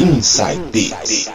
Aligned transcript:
Inside 0.00 0.62
Beats. 0.72 1.30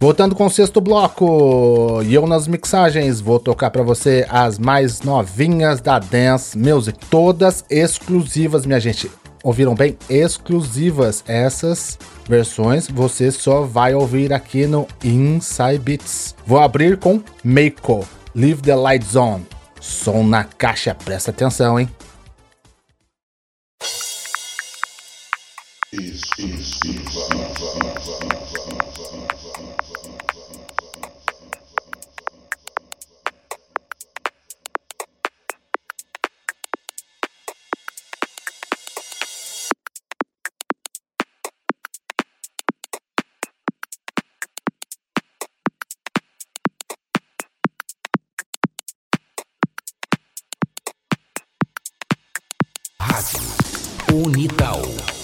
Voltando 0.00 0.34
com 0.34 0.46
o 0.46 0.50
sexto 0.50 0.80
bloco, 0.80 2.00
e 2.06 2.14
eu 2.14 2.26
nas 2.26 2.48
mixagens 2.48 3.20
vou 3.20 3.38
tocar 3.38 3.70
para 3.70 3.82
você 3.82 4.26
as 4.30 4.58
mais 4.58 5.02
novinhas 5.02 5.82
da 5.82 5.98
Dance 5.98 6.56
Music, 6.56 6.98
todas 7.10 7.66
exclusivas, 7.68 8.64
minha 8.64 8.80
gente. 8.80 9.10
Ouviram 9.44 9.74
bem? 9.74 9.98
Exclusivas 10.08 11.22
essas 11.28 11.98
versões, 12.26 12.88
você 12.88 13.30
só 13.30 13.60
vai 13.60 13.94
ouvir 13.94 14.32
aqui 14.32 14.66
no 14.66 14.88
Inside 15.04 15.78
Beats. 15.78 16.34
Vou 16.46 16.60
abrir 16.60 16.96
com 16.96 17.20
Meiko, 17.44 18.06
Leave 18.34 18.62
the 18.62 18.74
Lights 18.74 19.14
On. 19.14 19.44
Som 19.78 20.28
na 20.28 20.44
caixa, 20.44 20.94
presta 20.94 21.30
atenção, 21.30 21.78
hein? 21.78 21.88
Inside 54.58 55.21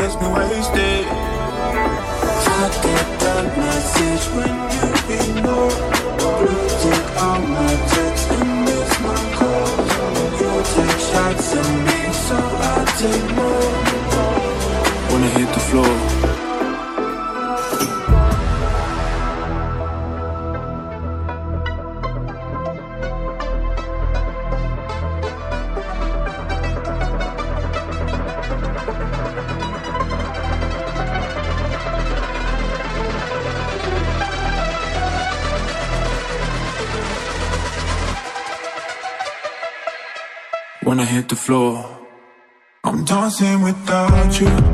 gets 0.00 0.14
me 0.20 0.28
wasted. 0.28 1.04
I 2.56 2.68
get 2.84 3.08
that 3.20 3.46
message 3.64 4.24
when 4.36 4.54
you 4.74 4.88
ignore. 5.20 5.76
Blue 6.16 6.68
tick 6.80 7.06
on 7.28 7.40
my 7.50 7.72
text 7.92 8.30
and 8.32 8.64
miss 8.64 8.92
my 9.06 9.20
calls. 9.36 9.90
You 10.40 10.52
take 10.72 11.00
shots 11.10 11.48
at 11.60 11.68
me, 11.86 12.00
so 12.26 12.38
I 12.70 12.82
take 13.00 13.28
more. 13.36 13.72
Wanna 15.10 15.30
hit 15.36 15.52
the 15.52 15.60
floor. 15.68 16.09
When 40.90 40.98
I 40.98 41.04
hit 41.04 41.28
the 41.28 41.36
floor. 41.36 41.84
I'm 42.82 43.04
dancing 43.04 43.62
without 43.62 44.40
you. 44.40 44.69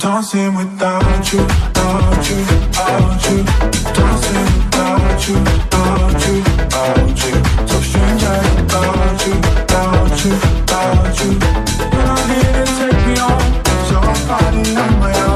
Dancing 0.00 0.54
without 0.54 1.30
you, 1.30 1.40
without 1.42 2.30
you, 2.30 2.36
without 2.36 3.20
you, 3.28 3.44
dancing 3.92 4.48
without 4.56 5.28
you, 5.28 5.34
without 5.34 6.26
you, 6.26 6.34
without 6.40 7.20
you, 7.22 7.34
so 7.68 7.76
strange 7.82 8.22
without 8.22 9.26
you, 9.26 9.34
without 9.34 10.24
you, 10.24 10.32
without 10.32 11.20
you. 11.20 11.30
You're 11.92 12.06
not 12.08 12.24
here 12.30 12.64
to 12.64 12.72
take 12.78 13.00
me 13.06 13.14
on, 13.20 13.40
so 13.88 13.96
I'm 14.00 14.14
fighting 14.26 14.78
on 14.78 14.92
my 15.00 15.12
own, 15.20 15.29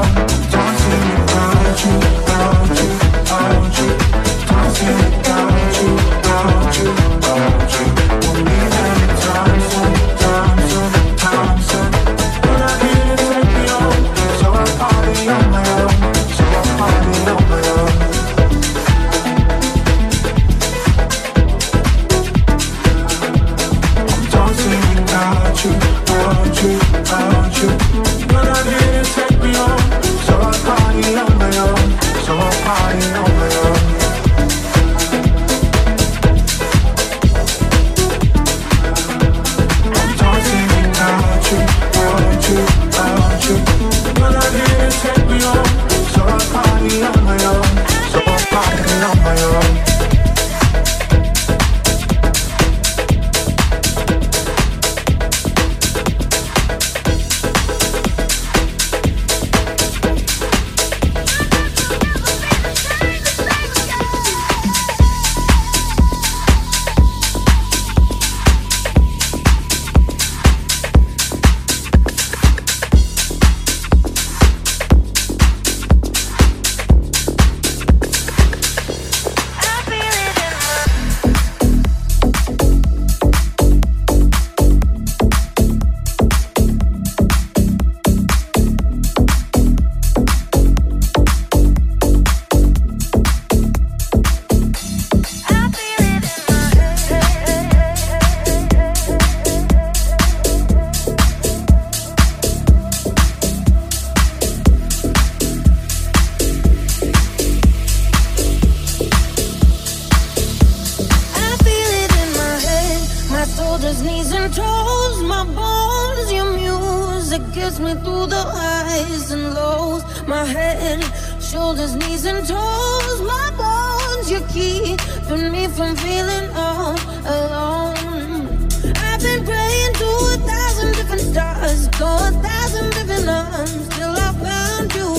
a 131.83 132.31
thousand 132.41 133.29
arms 133.29 133.87
till 133.89 134.11
I 134.11 134.31
found 134.45 134.93
you. 134.95 135.09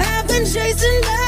I've 0.00 0.26
been 0.26 0.44
chasing. 0.44 1.00
Love 1.02 1.19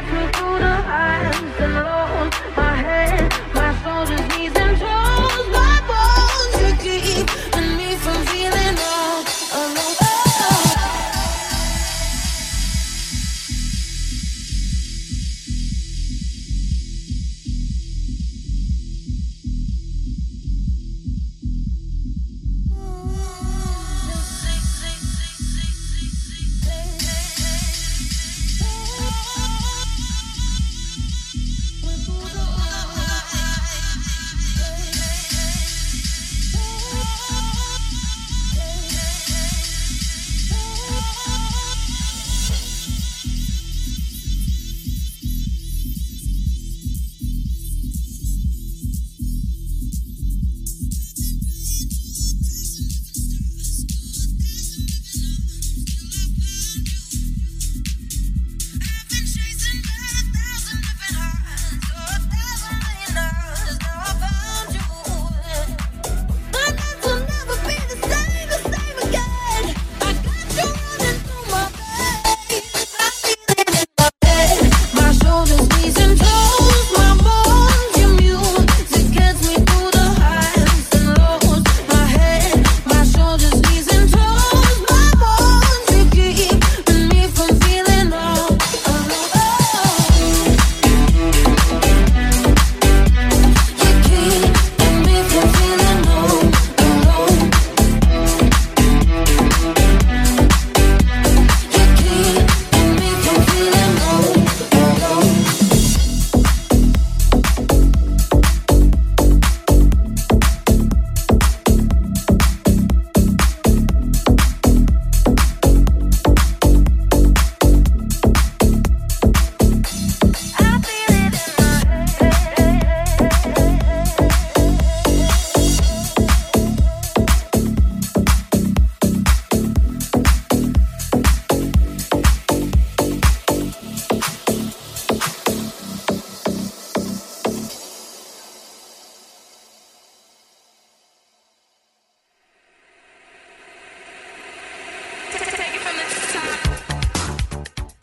led 0.00 0.12
me 0.14 0.32
through 0.32 0.58
the 0.58 0.74
highs 0.82 1.60
and 1.60 1.74
lows. 1.74 2.09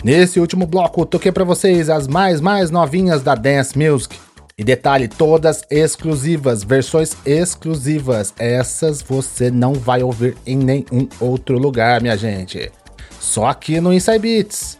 Nesse 0.07 0.39
último 0.39 0.65
bloco, 0.65 1.05
toquei 1.05 1.33
para 1.33 1.43
vocês 1.43 1.89
as 1.89 2.07
mais 2.07 2.39
mais 2.39 2.71
novinhas 2.71 3.21
da 3.21 3.35
Dance 3.35 3.77
Music. 3.77 4.17
E 4.57 4.63
detalhe, 4.63 5.05
todas 5.05 5.63
exclusivas, 5.69 6.63
versões 6.63 7.17
exclusivas. 7.25 8.33
Essas 8.39 9.01
você 9.01 9.51
não 9.51 9.73
vai 9.73 10.01
ouvir 10.01 10.37
em 10.45 10.55
nenhum 10.55 11.09
outro 11.19 11.59
lugar, 11.59 12.01
minha 12.01 12.15
gente. 12.15 12.71
Só 13.19 13.47
aqui 13.47 13.81
no 13.81 13.93
Inside 13.93 14.19
Beats. 14.19 14.79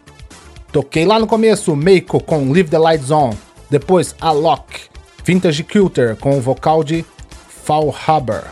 Toquei 0.72 1.06
lá 1.06 1.20
no 1.20 1.28
começo 1.28 1.76
Meiko 1.76 2.24
com 2.24 2.50
Leave 2.50 2.70
the 2.70 2.78
Lights 2.78 3.12
On, 3.12 3.34
depois 3.70 4.16
Alok, 4.22 4.84
Vintage 5.26 5.66
Culture 5.66 6.16
com 6.16 6.38
o 6.38 6.42
vocal 6.42 6.86
de 6.86 7.04
Fall 7.66 7.94
Harbor, 8.08 8.44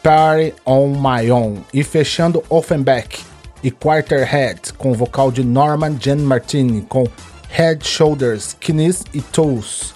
Party 0.00 0.54
on 0.64 0.90
My 0.90 1.28
Own 1.32 1.56
e 1.74 1.82
fechando 1.82 2.40
Offenbach 2.48 3.33
e 3.64 3.70
Quarterhead 3.70 4.74
com 4.74 4.92
vocal 4.92 5.32
de 5.32 5.42
Norman 5.42 5.96
Jean 5.98 6.16
Martini 6.16 6.82
com 6.82 7.08
Head, 7.48 7.84
Shoulders, 7.86 8.54
Knees 8.60 9.02
e 9.14 9.20
Toes. 9.20 9.94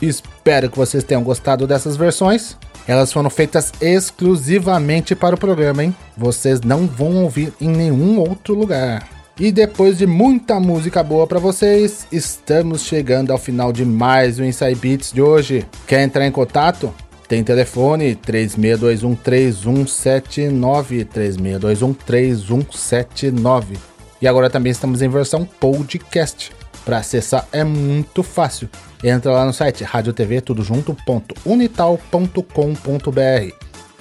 Espero 0.00 0.70
que 0.70 0.78
vocês 0.78 1.04
tenham 1.04 1.22
gostado 1.22 1.66
dessas 1.66 1.96
versões. 1.96 2.56
Elas 2.88 3.12
foram 3.12 3.28
feitas 3.28 3.72
exclusivamente 3.80 5.14
para 5.14 5.34
o 5.34 5.38
programa, 5.38 5.84
hein? 5.84 5.94
Vocês 6.16 6.62
não 6.62 6.86
vão 6.86 7.22
ouvir 7.22 7.52
em 7.60 7.68
nenhum 7.68 8.18
outro 8.18 8.54
lugar. 8.54 9.06
E 9.38 9.52
depois 9.52 9.98
de 9.98 10.06
muita 10.06 10.58
música 10.58 11.02
boa 11.02 11.26
para 11.26 11.38
vocês, 11.38 12.06
estamos 12.10 12.82
chegando 12.82 13.32
ao 13.32 13.38
final 13.38 13.72
de 13.72 13.84
mais 13.84 14.38
um 14.38 14.44
Inside 14.44 14.74
Beats 14.74 15.12
de 15.12 15.20
hoje. 15.22 15.66
Quer 15.86 16.02
entrar 16.02 16.26
em 16.26 16.32
contato? 16.32 16.92
Tem 17.30 17.42
telefone 17.44 18.16
36213179, 18.16 21.06
36213179. 21.06 23.78
E 24.20 24.26
agora 24.26 24.50
também 24.50 24.72
estamos 24.72 25.00
em 25.00 25.08
versão 25.08 25.44
podcast. 25.44 26.50
Para 26.84 26.98
acessar 26.98 27.46
é 27.52 27.62
muito 27.62 28.24
fácil. 28.24 28.68
Entra 29.04 29.30
lá 29.30 29.44
no 29.44 29.52
site 29.52 29.84
radiotv 29.84 30.40
tudo 30.40 30.64
junto.unital.com.br. 30.64 33.54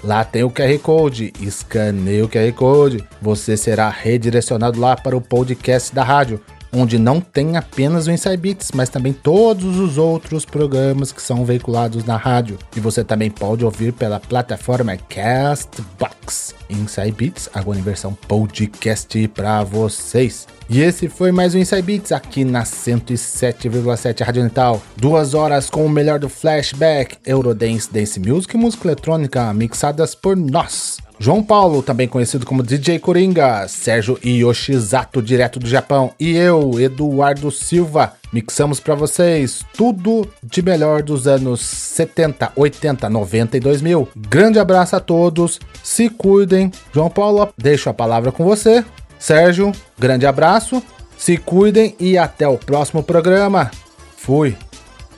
Lá 0.04 0.24
tem 0.24 0.44
o 0.44 0.50
QR 0.50 0.80
Code, 0.80 1.32
escaneie 1.40 2.24
o 2.24 2.30
QR 2.30 2.52
Code. 2.54 3.08
Você 3.22 3.56
será 3.56 3.90
redirecionado 3.90 4.80
lá 4.80 4.96
para 4.96 5.16
o 5.16 5.22
podcast 5.22 5.94
da 5.94 6.04
rádio, 6.04 6.42
onde 6.72 6.98
não 6.98 7.20
tem 7.20 7.58
apenas 7.58 8.08
o 8.08 8.12
Inside 8.12 8.38
Beats, 8.38 8.72
mas 8.74 8.90
também 8.90 9.14
todos 9.14 9.78
os 9.78 9.98
outros 9.98 10.46
programas 10.46 11.12
que 11.12 11.22
são 11.22 11.46
veiculados 11.46 12.04
na 12.06 12.18
rádio. 12.18 12.58
E 12.76 12.80
você 12.80 13.04
também 13.04 13.30
pode 13.30 13.66
ouvir 13.66 13.94
pela 13.94 14.20
plataforma 14.20 14.98
Castbox. 14.98 16.56
Inside 16.70 17.12
Beats, 17.12 17.50
agora 17.54 17.80
em 17.80 17.82
versão 17.82 18.14
podcast 18.14 19.28
para 19.30 19.64
vocês. 19.64 20.48
E 20.70 20.82
esse 20.82 21.10
foi 21.10 21.32
mais 21.32 21.56
um 21.56 21.58
Inside 21.58 21.82
Beats 21.82 22.12
aqui 22.12 22.46
na 22.46 22.64
107,7 22.64 24.24
Rádio 24.24 24.44
Natal. 24.44 24.82
Duas 24.96 25.34
horas 25.34 25.68
com 25.68 25.84
o 25.86 25.90
melhor 25.90 26.20
do 26.20 26.30
flashback, 26.30 27.18
Eurodance, 27.26 27.92
Dance 27.92 28.20
Music 28.20 28.56
e 28.56 28.60
música 28.60 28.88
eletrônica 28.88 29.52
mixadas 29.54 30.14
por 30.14 30.38
nós. 30.38 31.09
João 31.22 31.44
Paulo, 31.44 31.84
também 31.84 32.08
conhecido 32.08 32.46
como 32.46 32.64
DJ 32.64 32.98
Coringa, 32.98 33.68
Sérgio 33.68 34.18
Yoshizato, 34.26 35.22
direto 35.22 35.60
do 35.60 35.68
Japão, 35.68 36.12
e 36.18 36.38
eu, 36.38 36.80
Eduardo 36.80 37.52
Silva, 37.52 38.14
mixamos 38.32 38.80
para 38.80 38.96
vocês 38.96 39.66
tudo 39.76 40.26
de 40.42 40.62
melhor 40.62 41.04
dos 41.04 41.28
anos 41.28 41.60
70, 41.60 42.54
80, 42.56 43.10
90 43.10 43.58
e 43.58 43.60
2000. 43.60 44.08
Grande 44.16 44.60
abraço 44.60 44.96
a 44.96 45.02
todos, 45.02 45.60
se 45.84 46.08
cuidem. 46.08 46.72
João 46.94 47.10
Paulo, 47.10 47.50
deixo 47.58 47.90
a 47.90 47.94
palavra 47.94 48.32
com 48.32 48.46
você. 48.46 48.86
Sérgio, 49.20 49.74
grande 50.00 50.26
abraço, 50.26 50.82
se 51.18 51.36
cuidem 51.36 51.96
e 52.00 52.18
até 52.18 52.48
o 52.48 52.58
próximo 52.58 53.04
programa. 53.04 53.70
Fui. 54.16 54.56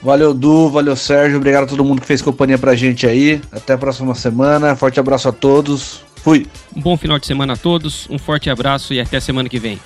Valeu, 0.01 0.33
Du, 0.33 0.69
valeu, 0.69 0.95
Sérgio. 0.95 1.37
Obrigado 1.37 1.63
a 1.63 1.67
todo 1.67 1.85
mundo 1.85 2.01
que 2.01 2.07
fez 2.07 2.21
companhia 2.21 2.57
pra 2.57 2.75
gente 2.75 3.05
aí. 3.05 3.39
Até 3.51 3.73
a 3.73 3.77
próxima 3.77 4.15
semana. 4.15 4.75
Forte 4.75 4.99
abraço 4.99 5.29
a 5.29 5.31
todos. 5.31 6.03
Fui. 6.23 6.47
Um 6.75 6.81
bom 6.81 6.97
final 6.97 7.17
de 7.19 7.25
semana 7.25 7.53
a 7.53 7.57
todos, 7.57 8.07
um 8.09 8.17
forte 8.17 8.49
abraço 8.49 8.93
e 8.93 8.99
até 8.99 9.19
semana 9.19 9.49
que 9.49 9.59
vem. 9.59 9.79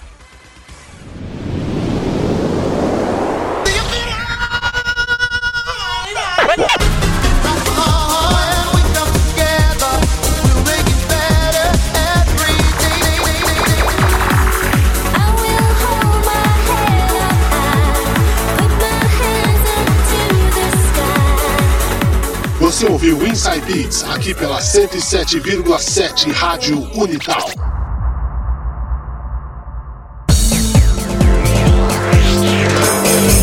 Você 22.75 22.87
ouviu 22.87 23.25
Inside 23.25 23.61
Beats 23.61 24.03
aqui 24.03 24.33
pela 24.33 24.59
107,7 24.59 26.29
Rádio 26.33 26.85
Unital. 26.93 27.49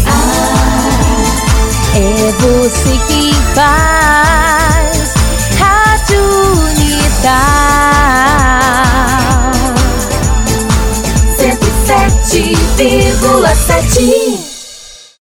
Ah, 0.07 1.97
é 1.97 2.33
você 2.33 2.99
que 3.09 3.33
faz 3.55 5.14
Rádio 5.59 6.23
Unital 6.68 7.33
107,7 11.38 14.32